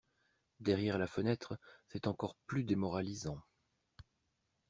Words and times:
Derrière 0.61 0.97
la 0.97 1.05
fenêtre, 1.05 1.59
c’est 1.87 2.07
encore 2.07 2.35
plus 2.47 2.63
démoralisant. 2.63 3.39